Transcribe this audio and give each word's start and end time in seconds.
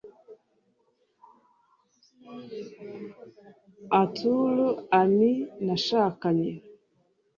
Arthur 3.99 4.55
Amy 4.99 5.31
Nashakanye 5.65 6.51